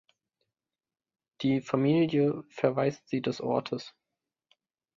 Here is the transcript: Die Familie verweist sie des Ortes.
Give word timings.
Die 1.43 1.61
Familie 1.61 2.43
verweist 2.49 3.07
sie 3.07 3.21
des 3.21 3.39
Ortes. 3.39 3.93